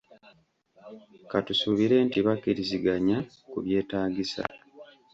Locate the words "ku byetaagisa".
3.49-4.41